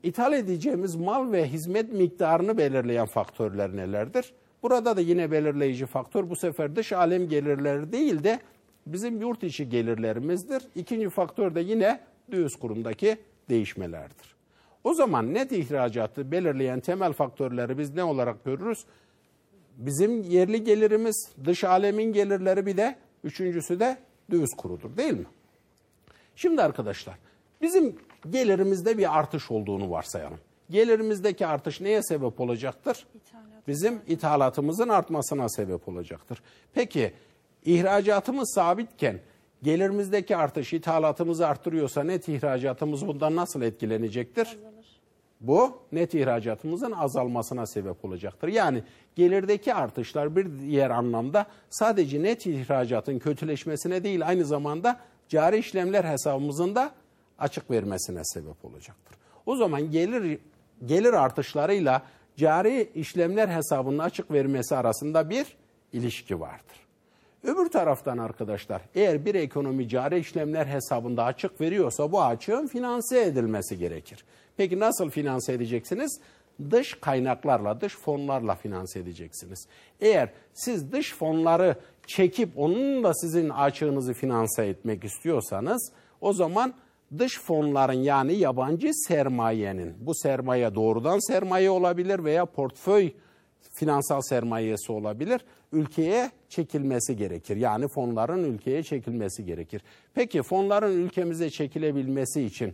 [0.03, 4.33] ithal edeceğimiz mal ve hizmet miktarını belirleyen faktörler nelerdir?
[4.63, 8.39] Burada da yine belirleyici faktör bu sefer dış alem gelirleri değil de
[8.87, 10.63] bizim yurt içi gelirlerimizdir.
[10.75, 11.99] İkinci faktör de yine
[12.31, 13.17] döviz kurundaki
[13.49, 14.35] değişmelerdir.
[14.83, 18.85] O zaman net ihracatı belirleyen temel faktörleri biz ne olarak görürüz?
[19.77, 23.97] Bizim yerli gelirimiz, dış alemin gelirleri bir de üçüncüsü de
[24.31, 25.25] döviz kurudur değil mi?
[26.35, 27.15] Şimdi arkadaşlar
[27.61, 27.95] bizim
[28.29, 30.39] gelirimizde bir artış olduğunu varsayalım.
[30.69, 33.05] Gelirimizdeki artış neye sebep olacaktır?
[33.15, 33.67] İthalat.
[33.67, 36.41] Bizim ithalatımızın artmasına sebep olacaktır.
[36.73, 37.13] Peki
[37.65, 39.19] ihracatımız sabitken
[39.63, 44.47] gelirimizdeki artış ithalatımızı artırıyorsa net ihracatımız bundan nasıl etkilenecektir?
[44.47, 44.73] Azalır.
[45.41, 48.47] Bu net ihracatımızın azalmasına sebep olacaktır.
[48.47, 48.83] Yani
[49.15, 56.75] gelirdeki artışlar bir diğer anlamda sadece net ihracatın kötüleşmesine değil aynı zamanda cari işlemler hesabımızın
[56.75, 56.91] da
[57.43, 59.17] açık vermesine sebep olacaktır.
[59.45, 60.39] O zaman gelir
[60.85, 62.01] gelir artışlarıyla
[62.37, 65.45] cari işlemler hesabının açık vermesi arasında bir
[65.93, 66.83] ilişki vardır.
[67.43, 73.77] Öbür taraftan arkadaşlar eğer bir ekonomi cari işlemler hesabında açık veriyorsa bu açığın finanse edilmesi
[73.77, 74.25] gerekir.
[74.57, 76.19] Peki nasıl finanse edeceksiniz?
[76.71, 79.67] Dış kaynaklarla, dış fonlarla finanse edeceksiniz.
[80.01, 81.75] Eğer siz dış fonları
[82.07, 86.73] çekip onunla sizin açığınızı finanse etmek istiyorsanız o zaman
[87.17, 93.11] dış fonların yani yabancı sermayenin bu sermaye doğrudan sermaye olabilir veya portföy
[93.73, 95.41] finansal sermayesi olabilir.
[95.71, 97.57] Ülkeye çekilmesi gerekir.
[97.57, 99.81] Yani fonların ülkeye çekilmesi gerekir.
[100.13, 102.73] Peki fonların ülkemize çekilebilmesi için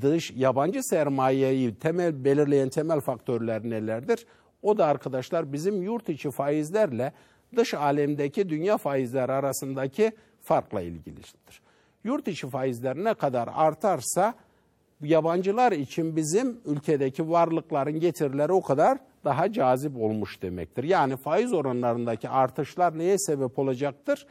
[0.00, 4.26] dış yabancı sermayeyi temel belirleyen temel faktörler nelerdir?
[4.62, 7.12] O da arkadaşlar bizim yurt içi faizlerle
[7.56, 11.60] dış alemdeki dünya faizleri arasındaki farkla ilgilidir.
[12.04, 14.34] Yurt içi faizler ne kadar artarsa
[15.02, 20.84] yabancılar için bizim ülkedeki varlıkların getirileri o kadar daha cazip olmuş demektir.
[20.84, 24.26] Yani faiz oranlarındaki artışlar neye sebep olacaktır?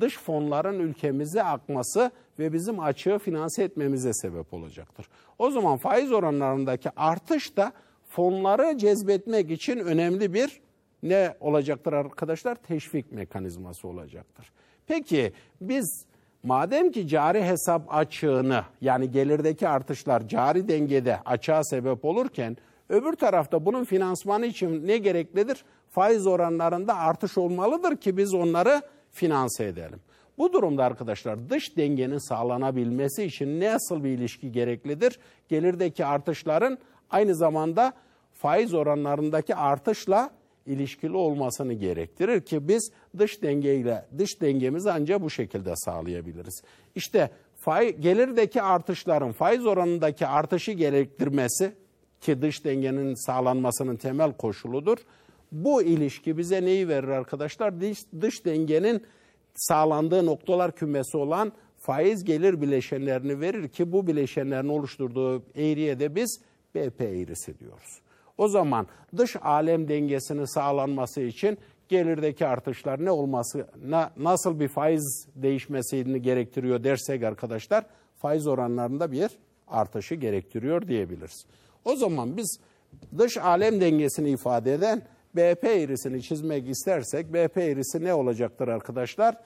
[0.00, 5.08] Dış fonların ülkemize akması ve bizim açığı finanse etmemize sebep olacaktır.
[5.38, 7.72] O zaman faiz oranlarındaki artış da
[8.08, 10.60] fonları cezbetmek için önemli bir
[11.02, 12.54] ne olacaktır arkadaşlar?
[12.54, 14.52] Teşvik mekanizması olacaktır.
[14.86, 16.04] Peki biz
[16.42, 22.56] madem ki cari hesap açığını yani gelirdeki artışlar cari dengede açığa sebep olurken
[22.88, 25.64] öbür tarafta bunun finansmanı için ne gereklidir?
[25.90, 30.00] Faiz oranlarında artış olmalıdır ki biz onları finanse edelim.
[30.38, 35.18] Bu durumda arkadaşlar dış dengenin sağlanabilmesi için nasıl bir ilişki gereklidir?
[35.48, 36.78] Gelirdeki artışların
[37.10, 37.92] aynı zamanda
[38.32, 40.30] faiz oranlarındaki artışla
[40.70, 46.62] ilişkili olmasını gerektirir ki biz dış dengeyle dış dengemizi ancak bu şekilde sağlayabiliriz.
[46.94, 51.72] İşte faiz, gelirdeki artışların faiz oranındaki artışı gerektirmesi
[52.20, 54.98] ki dış dengenin sağlanmasının temel koşuludur.
[55.52, 57.80] Bu ilişki bize neyi verir arkadaşlar?
[57.80, 59.02] Dış, dış dengenin
[59.54, 66.40] sağlandığı noktalar kümesi olan faiz gelir bileşenlerini verir ki bu bileşenlerin oluşturduğu eğriye de biz
[66.74, 68.00] BP eğrisi diyoruz.
[68.40, 75.26] O zaman dış alem dengesinin sağlanması için gelirdeki artışlar ne olması, na, nasıl bir faiz
[75.34, 77.84] değişmesini gerektiriyor dersek arkadaşlar
[78.16, 79.30] faiz oranlarında bir
[79.68, 81.46] artışı gerektiriyor diyebiliriz.
[81.84, 82.60] O zaman biz
[83.18, 85.02] dış alem dengesini ifade eden
[85.34, 89.36] BP eğrisini çizmek istersek BP eğrisi ne olacaktır arkadaşlar?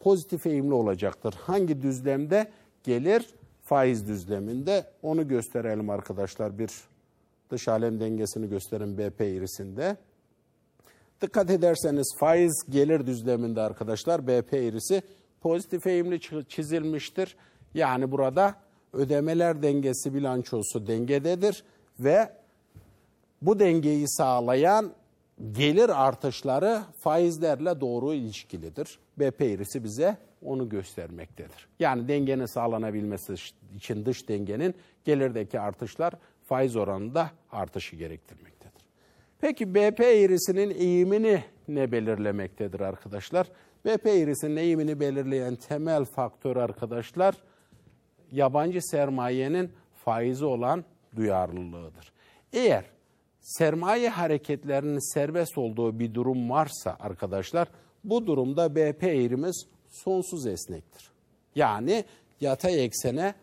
[0.00, 1.34] Pozitif eğimli olacaktır.
[1.40, 2.50] Hangi düzlemde?
[2.84, 3.26] Gelir
[3.62, 4.84] faiz düzleminde.
[5.02, 6.70] Onu gösterelim arkadaşlar bir
[7.50, 9.96] dış alem dengesini gösteren BP eğrisinde.
[11.22, 15.02] Dikkat ederseniz faiz gelir düzleminde arkadaşlar BP eğrisi
[15.40, 17.36] pozitif eğimli çizilmiştir.
[17.74, 18.54] Yani burada
[18.92, 21.64] ödemeler dengesi bilançosu dengededir
[22.00, 22.32] ve
[23.42, 24.92] bu dengeyi sağlayan
[25.52, 28.98] gelir artışları faizlerle doğru ilişkilidir.
[29.16, 31.68] BP eğrisi bize onu göstermektedir.
[31.78, 33.34] Yani dengenin sağlanabilmesi
[33.76, 36.14] için dış dengenin gelirdeki artışlar
[36.48, 38.82] faiz oranında artışı gerektirmektedir.
[39.40, 43.46] Peki BP eğrisinin eğimini ne belirlemektedir arkadaşlar?
[43.84, 47.34] BP eğrisinin eğimini belirleyen temel faktör arkadaşlar
[48.32, 49.72] yabancı sermayenin
[50.04, 50.84] faizi olan
[51.16, 52.12] duyarlılığıdır.
[52.52, 52.84] Eğer
[53.40, 57.68] sermaye hareketlerinin serbest olduğu bir durum varsa arkadaşlar
[58.04, 61.10] bu durumda BP eğrimiz sonsuz esnektir.
[61.54, 62.04] Yani
[62.40, 63.34] yatay eksene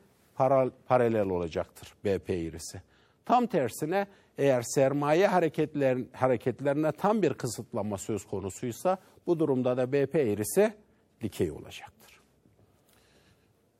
[0.87, 2.81] paralel olacaktır BP eğrisi.
[3.25, 4.07] Tam tersine
[4.37, 10.73] eğer sermaye hareketler, hareketlerine tam bir kısıtlama söz konusuysa bu durumda da BP eğrisi
[11.21, 12.19] dikey olacaktır.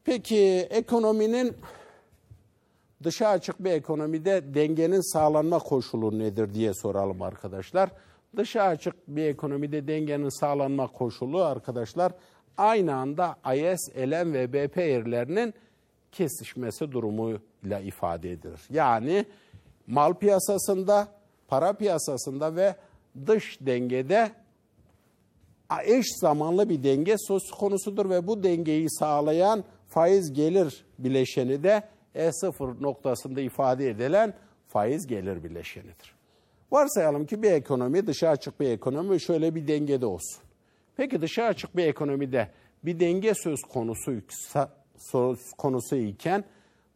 [0.04, 1.58] Peki ekonominin
[3.04, 7.90] dışa açık bir ekonomide dengenin sağlanma koşulu nedir diye soralım arkadaşlar.
[8.38, 12.12] Dışa açık bir ekonomide dengenin sağlanma koşulu arkadaşlar
[12.58, 15.54] aynı anda IS, LM ve BP eğrilerinin
[16.18, 18.62] kesişmesi durumuyla ifade edilir.
[18.70, 19.26] Yani
[19.88, 21.08] mal piyasasında,
[21.48, 22.76] para piyasasında ve
[23.28, 24.32] dış dengede
[25.86, 31.84] eş zamanlı bir denge söz konusudur ve bu dengeyi sağlayan faiz gelir bileşeni de
[32.16, 34.34] E0 noktasında ifade edilen
[34.68, 36.16] faiz gelir bileşenidir.
[36.72, 40.44] Varsayalım ki bir ekonomi dışa açık bir ekonomi şöyle bir dengede olsun.
[40.98, 42.50] Peki dışa açık bir ekonomide
[42.84, 44.12] bir denge söz konusu
[44.98, 46.44] söz konusu iken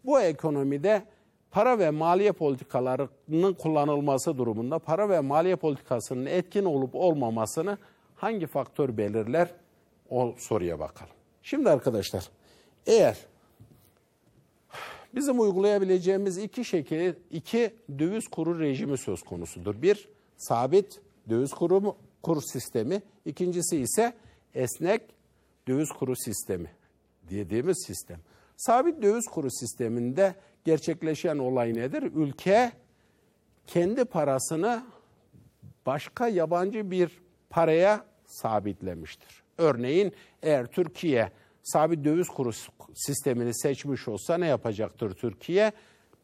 [0.05, 1.03] bu ekonomide
[1.51, 7.77] para ve maliye politikalarının kullanılması durumunda para ve maliye politikasının etkin olup olmamasını
[8.15, 9.51] hangi faktör belirler?
[10.09, 11.13] O soruya bakalım.
[11.43, 12.29] Şimdi arkadaşlar
[12.85, 13.17] eğer
[15.15, 19.81] bizim uygulayabileceğimiz iki şekil, iki döviz kuru rejimi söz konusudur.
[19.81, 24.13] Bir sabit döviz kuru kur sistemi, ikincisi ise
[24.53, 25.01] esnek
[25.67, 26.78] döviz kuru sistemi
[27.29, 28.19] dediğimiz sistem.
[28.57, 32.03] Sabit döviz kuru sisteminde gerçekleşen olay nedir?
[32.03, 32.71] Ülke
[33.67, 34.83] kendi parasını
[35.85, 39.43] başka yabancı bir paraya sabitlemiştir.
[39.57, 40.13] Örneğin
[40.43, 41.31] eğer Türkiye
[41.63, 42.51] sabit döviz kuru
[42.93, 45.71] sistemini seçmiş olsa ne yapacaktır Türkiye?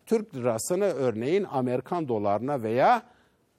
[0.05, 3.03] Türk lirasını örneğin Amerikan dolarına veya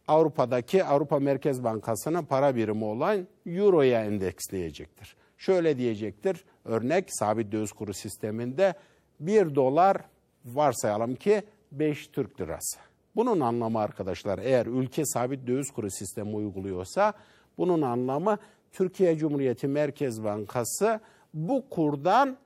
[0.08, 5.16] Avrupa'daki Avrupa Merkez Bankası'nın para birimi olan Euro'ya endeksleyecektir.
[5.36, 8.74] Şöyle diyecektir, örnek sabit döviz kuru sisteminde
[9.20, 9.96] 1 dolar
[10.44, 12.78] varsayalım ki 5 Türk lirası.
[13.16, 17.12] Bunun anlamı arkadaşlar eğer ülke sabit döviz kuru sistemi uyguluyorsa
[17.58, 18.38] bunun anlamı
[18.72, 21.00] Türkiye Cumhuriyeti Merkez Bankası
[21.34, 22.36] bu kurdan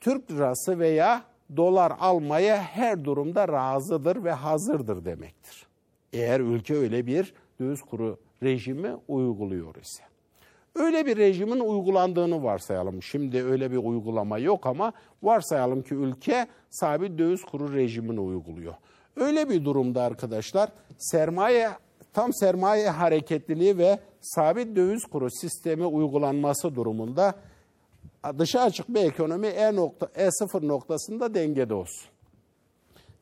[0.00, 1.22] Türk lirası veya
[1.56, 5.66] dolar almaya her durumda razıdır ve hazırdır demektir.
[6.12, 10.02] Eğer ülke öyle bir döviz kuru rejimi uyguluyor ise.
[10.76, 13.02] Öyle bir rejimin uygulandığını varsayalım.
[13.02, 18.74] Şimdi öyle bir uygulama yok ama varsayalım ki ülke sabit döviz kuru rejimini uyguluyor.
[19.16, 21.70] Öyle bir durumda arkadaşlar sermaye
[22.12, 27.34] tam sermaye hareketliliği ve sabit döviz kuru sistemi uygulanması durumunda
[28.38, 32.08] dışa açık bir ekonomi E, nokta, E0 noktasında dengede olsun.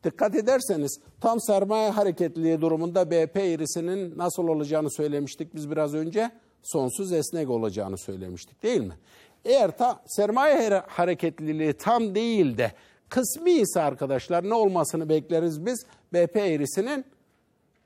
[0.05, 6.31] Dikkat ederseniz tam sermaye hareketliliği durumunda BP eğrisinin nasıl olacağını söylemiştik biz biraz önce.
[6.65, 8.95] Sonsuz esnek olacağını söylemiştik değil mi?
[9.45, 12.73] Eğer ta, sermaye hareketliliği tam değil de
[13.09, 15.87] kısmi ise arkadaşlar ne olmasını bekleriz biz?
[16.13, 17.05] BP eğrisinin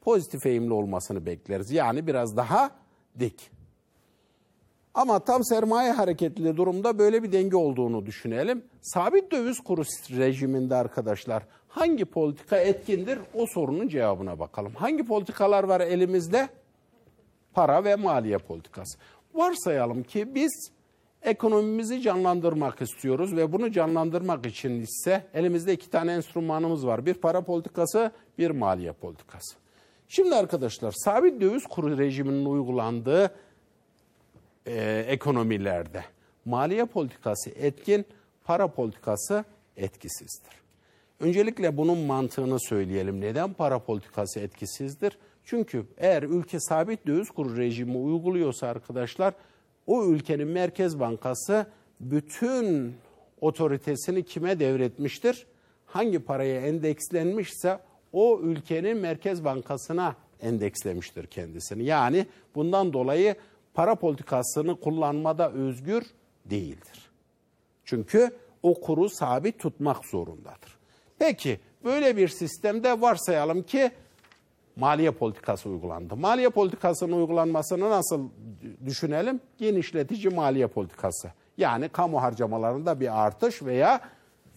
[0.00, 1.70] pozitif eğimli olmasını bekleriz.
[1.70, 2.70] Yani biraz daha
[3.20, 3.50] dik.
[4.94, 8.64] Ama tam sermaye hareketli durumda böyle bir denge olduğunu düşünelim.
[8.82, 14.74] Sabit döviz kuru rejiminde arkadaşlar hangi politika etkindir o sorunun cevabına bakalım.
[14.74, 16.48] Hangi politikalar var elimizde?
[17.58, 18.98] Para ve maliye politikası.
[19.34, 20.70] Varsayalım ki biz
[21.22, 27.06] ekonomimizi canlandırmak istiyoruz ve bunu canlandırmak için ise elimizde iki tane enstrümanımız var.
[27.06, 29.56] Bir para politikası, bir maliye politikası.
[30.08, 33.30] Şimdi arkadaşlar sabit döviz kuru rejiminin uygulandığı
[34.66, 36.04] e, ekonomilerde
[36.44, 38.06] maliye politikası etkin,
[38.44, 39.44] para politikası
[39.76, 40.52] etkisizdir.
[41.20, 43.20] Öncelikle bunun mantığını söyleyelim.
[43.20, 45.18] Neden para politikası etkisizdir?
[45.50, 49.34] Çünkü eğer ülke sabit döviz kuru rejimi uyguluyorsa arkadaşlar
[49.86, 51.66] o ülkenin Merkez Bankası
[52.00, 52.94] bütün
[53.40, 55.46] otoritesini kime devretmiştir?
[55.86, 57.78] Hangi paraya endekslenmişse
[58.12, 61.84] o ülkenin Merkez Bankası'na endekslemiştir kendisini.
[61.84, 63.34] Yani bundan dolayı
[63.74, 66.04] para politikasını kullanmada özgür
[66.44, 67.10] değildir.
[67.84, 68.30] Çünkü
[68.62, 70.78] o kuru sabit tutmak zorundadır.
[71.18, 73.90] Peki böyle bir sistemde varsayalım ki
[74.78, 76.16] maliye politikası uygulandı.
[76.16, 78.28] Maliye politikasının uygulanmasını nasıl
[78.86, 79.40] düşünelim?
[79.58, 81.32] Genişletici maliye politikası.
[81.56, 84.00] Yani kamu harcamalarında bir artış veya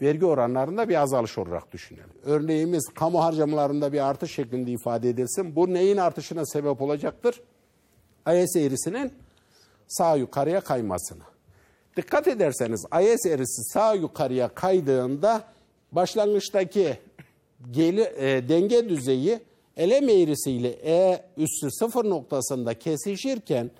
[0.02, 2.10] vergi oranlarında bir azalış olarak düşünelim.
[2.24, 5.56] Örneğimiz kamu harcamalarında bir artış şeklinde ifade edilsin.
[5.56, 7.42] Bu neyin artışına sebep olacaktır?
[8.28, 9.14] IS eğrisinin
[9.88, 11.24] sağ yukarıya kaymasına.
[11.98, 15.44] Dikkat ederseniz IS eğrisi sağ yukarıya kaydığında
[15.92, 16.98] başlangıçtaki
[17.72, 19.40] geli, e, denge düzeyi
[19.78, 23.72] elem eğrisiyle E üssü sıfır noktasında kesişirken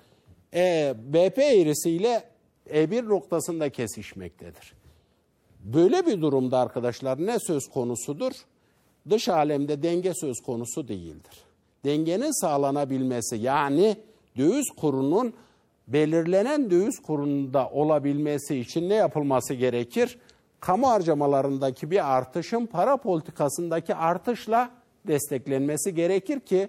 [0.54, 2.24] e, BP eğrisiyle
[2.70, 4.72] E1 noktasında kesişmektedir.
[5.60, 8.32] Böyle bir durumda arkadaşlar ne söz konusudur?
[9.10, 11.44] Dış alemde denge söz konusu değildir.
[11.84, 13.96] Dengenin sağlanabilmesi yani
[14.38, 15.34] döviz kurunun
[15.88, 20.18] belirlenen döviz kurunda olabilmesi için ne yapılması gerekir?
[20.60, 24.70] Kamu harcamalarındaki bir artışın para politikasındaki artışla
[25.06, 26.68] desteklenmesi gerekir ki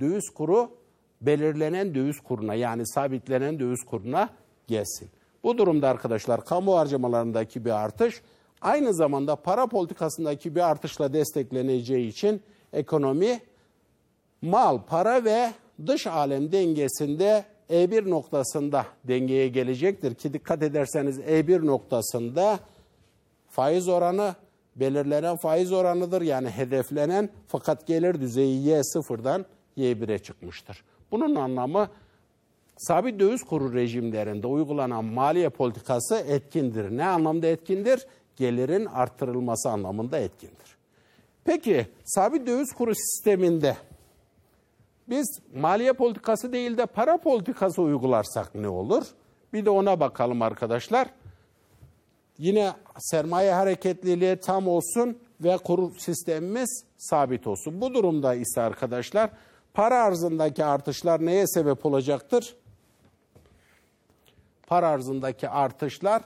[0.00, 0.70] döviz kuru
[1.20, 4.28] belirlenen döviz kuruna yani sabitlenen döviz kuruna
[4.66, 5.08] gelsin.
[5.42, 8.22] Bu durumda arkadaşlar kamu harcamalarındaki bir artış
[8.60, 13.40] aynı zamanda para politikasındaki bir artışla destekleneceği için ekonomi
[14.42, 15.52] mal, para ve
[15.86, 22.58] dış alem dengesinde E1 noktasında dengeye gelecektir ki dikkat ederseniz E1 noktasında
[23.48, 24.34] faiz oranı
[24.80, 26.22] belirlenen faiz oranıdır.
[26.22, 30.84] Yani hedeflenen fakat gelir düzeyi Y0'dan Y1'e çıkmıştır.
[31.10, 31.88] Bunun anlamı
[32.76, 36.96] sabit döviz kuru rejimlerinde uygulanan maliye politikası etkindir.
[36.96, 38.06] Ne anlamda etkindir?
[38.36, 40.76] Gelirin arttırılması anlamında etkindir.
[41.44, 43.76] Peki sabit döviz kuru sisteminde
[45.08, 49.06] biz maliye politikası değil de para politikası uygularsak ne olur?
[49.52, 51.08] Bir de ona bakalım arkadaşlar.
[52.38, 57.80] Yine sermaye hareketliliği tam olsun ve kur sistemimiz sabit olsun.
[57.80, 59.30] Bu durumda ise arkadaşlar
[59.74, 62.56] para arzındaki artışlar neye sebep olacaktır?
[64.66, 66.22] Para arzındaki artışlar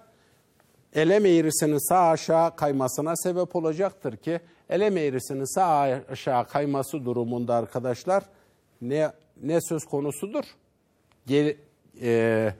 [0.94, 4.40] elem eğrisinin sağ aşağı kaymasına sebep olacaktır ki
[4.70, 5.78] elem eğrisinin sağ
[6.10, 8.24] aşağı kayması durumunda arkadaşlar
[8.80, 10.44] ne ne söz konusudur?
[11.26, 11.58] Geri,
[12.02, 12.52] e,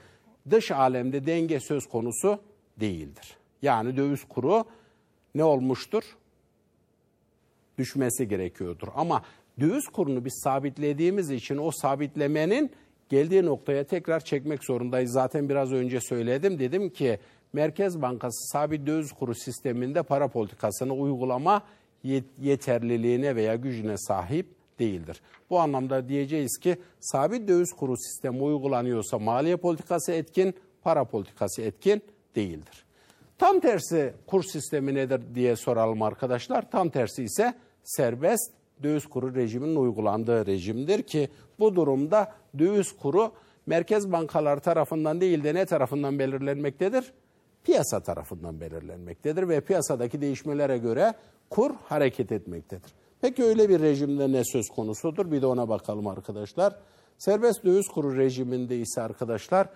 [0.51, 2.39] dış alemde denge söz konusu
[2.81, 3.37] değildir.
[3.63, 4.65] Yani döviz kuru
[5.35, 6.03] ne olmuştur?
[7.79, 8.89] Düşmesi gerekiyordur.
[8.95, 9.23] Ama
[9.61, 12.71] döviz kurunu biz sabitlediğimiz için o sabitlemenin
[13.09, 15.13] geldiği noktaya tekrar çekmek zorundayız.
[15.13, 16.59] Zaten biraz önce söyledim.
[16.59, 17.19] Dedim ki
[17.53, 21.63] Merkez Bankası sabit döviz kuru sisteminde para politikasını uygulama
[22.41, 24.47] yeterliliğine veya gücüne sahip
[24.79, 25.21] değildir.
[25.51, 32.03] Bu anlamda diyeceğiz ki sabit döviz kuru sistemi uygulanıyorsa maliye politikası etkin, para politikası etkin
[32.37, 32.85] değildir.
[33.43, 36.71] Tam tersi kur sistemi nedir diye soralım arkadaşlar.
[36.71, 41.29] Tam tersi ise serbest döviz kuru rejiminin uygulandığı rejimdir ki
[41.59, 43.33] bu durumda döviz kuru
[43.67, 47.13] merkez bankalar tarafından değil de ne tarafından belirlenmektedir?
[47.65, 51.15] Piyasa tarafından belirlenmektedir ve piyasadaki değişmelere göre
[51.51, 52.93] kur hareket etmektedir.
[53.21, 55.31] Peki öyle bir rejimde ne söz konusudur?
[55.31, 56.77] Bir de ona bakalım arkadaşlar.
[57.19, 59.69] Serbest döviz kuru rejiminde ise arkadaşlar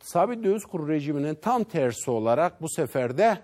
[0.00, 3.38] sabit döviz kuru rejiminin tam tersi olarak bu sefer de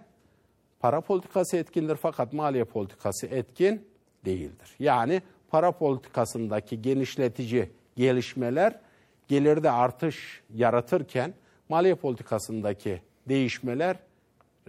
[0.80, 3.86] para politikası etkindir fakat maliye politikası etkin
[4.24, 4.74] değildir.
[4.78, 8.80] Yani para politikasındaki genişletici gelişmeler
[9.28, 11.34] gelirde artış yaratırken
[11.68, 13.96] maliye politikasındaki değişmeler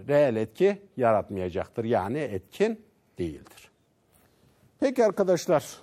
[0.08, 1.84] reel etki yaratmayacaktır.
[1.84, 2.86] Yani etkin
[3.18, 3.70] değildir.
[4.80, 5.80] Peki arkadaşlar,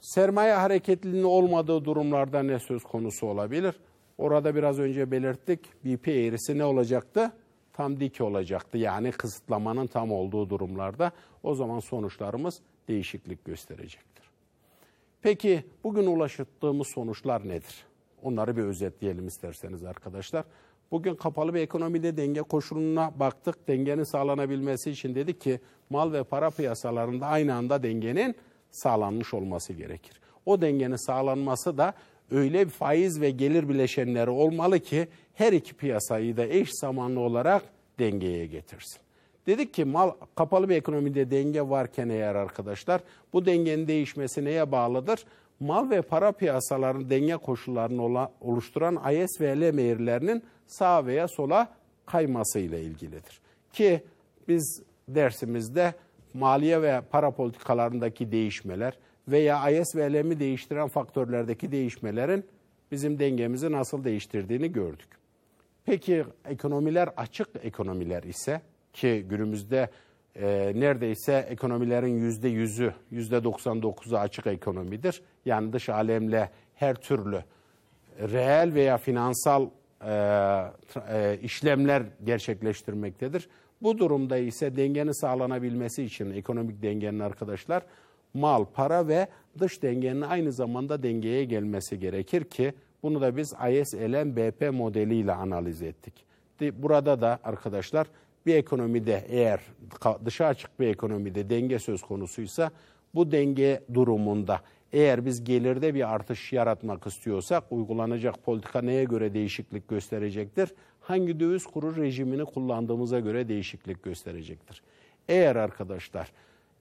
[0.00, 3.74] sermaye hareketliliğinin olmadığı durumlarda ne söz konusu olabilir?
[4.18, 5.60] Orada biraz önce belirttik.
[5.84, 7.32] BP eğrisi ne olacaktı?
[7.72, 8.78] Tam dik olacaktı.
[8.78, 11.12] Yani kısıtlamanın tam olduğu durumlarda
[11.42, 14.24] o zaman sonuçlarımız değişiklik gösterecektir.
[15.22, 17.84] Peki bugün ulaştığımız sonuçlar nedir?
[18.22, 20.44] Onları bir özetleyelim isterseniz arkadaşlar.
[20.90, 23.68] Bugün kapalı bir ekonomide denge koşuluna baktık.
[23.68, 25.60] Dengenin sağlanabilmesi için dedik ki
[25.90, 28.34] mal ve para piyasalarında aynı anda dengenin
[28.70, 30.20] sağlanmış olması gerekir.
[30.46, 31.94] O dengenin sağlanması da
[32.34, 37.62] öyle faiz ve gelir bileşenleri olmalı ki her iki piyasayı da eş zamanlı olarak
[37.98, 39.00] dengeye getirsin.
[39.46, 43.00] Dedik ki mal kapalı bir ekonomide denge varken eğer arkadaşlar
[43.32, 45.24] bu dengenin değişmesi neye bağlıdır?
[45.60, 51.68] Mal ve para piyasalarının denge koşullarını oluşturan IS ve LM eğrilerinin sağa veya sola
[52.06, 53.40] kayması ile ilgilidir.
[53.72, 54.02] Ki
[54.48, 55.94] biz dersimizde
[56.34, 58.98] maliye ve para politikalarındaki değişmeler
[59.28, 62.44] veya IS ve LM'i değiştiren faktörlerdeki değişmelerin
[62.90, 65.08] bizim dengemizi nasıl değiştirdiğini gördük.
[65.84, 68.60] Peki ekonomiler açık ekonomiler ise
[68.92, 69.90] ki günümüzde
[70.36, 75.22] e, neredeyse ekonomilerin yüzde yüzü, yüzde 99'u açık ekonomidir.
[75.44, 77.42] Yani dış alemle her türlü
[78.18, 79.68] reel veya finansal
[80.06, 80.12] e,
[81.08, 83.48] e, işlemler gerçekleştirmektedir.
[83.82, 87.82] Bu durumda ise dengenin sağlanabilmesi için ekonomik dengenin arkadaşlar
[88.34, 89.26] mal, para ve
[89.58, 92.72] dış dengenin aynı zamanda dengeye gelmesi gerekir ki
[93.02, 96.14] bunu da biz ISLM BP modeliyle analiz ettik.
[96.60, 98.06] Burada da arkadaşlar
[98.46, 99.60] bir ekonomide eğer
[100.24, 102.70] dışa açık bir ekonomide denge söz konusuysa
[103.14, 104.60] bu denge durumunda
[104.92, 110.74] eğer biz gelirde bir artış yaratmak istiyorsak uygulanacak politika neye göre değişiklik gösterecektir?
[111.00, 114.82] Hangi döviz kuru rejimini kullandığımıza göre değişiklik gösterecektir.
[115.28, 116.32] Eğer arkadaşlar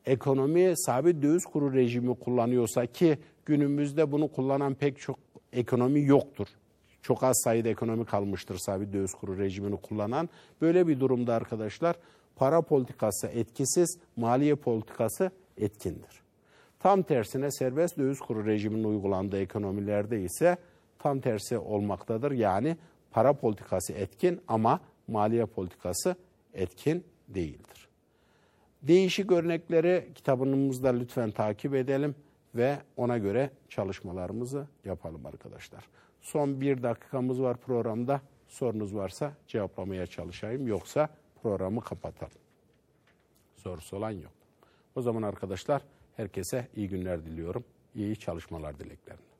[0.05, 5.19] ekonomi sabit döviz kuru rejimi kullanıyorsa ki günümüzde bunu kullanan pek çok
[5.53, 6.47] ekonomi yoktur.
[7.01, 10.29] Çok az sayıda ekonomi kalmıştır sabit döviz kuru rejimini kullanan.
[10.61, 11.95] Böyle bir durumda arkadaşlar
[12.35, 16.23] para politikası etkisiz, maliye politikası etkindir.
[16.79, 20.57] Tam tersine serbest döviz kuru rejiminin uygulandığı ekonomilerde ise
[20.99, 22.31] tam tersi olmaktadır.
[22.31, 22.77] Yani
[23.11, 26.15] para politikası etkin ama maliye politikası
[26.53, 27.82] etkin değildir.
[28.83, 32.15] Değişik örnekleri kitabımızda lütfen takip edelim
[32.55, 35.83] ve ona göre çalışmalarımızı yapalım arkadaşlar.
[36.21, 38.21] Son bir dakikamız var programda.
[38.47, 40.67] Sorunuz varsa cevaplamaya çalışayım.
[40.67, 41.09] Yoksa
[41.43, 42.41] programı kapatalım.
[43.55, 44.31] Sorusu olan yok.
[44.95, 45.81] O zaman arkadaşlar
[46.15, 47.63] herkese iyi günler diliyorum.
[47.95, 49.32] İyi çalışmalar dileklerim.